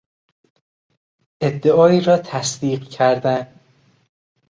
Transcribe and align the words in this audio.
ادعایی 1.41 2.01
را 2.01 2.17
تصدیق 2.17 2.89
کردن 2.89 3.59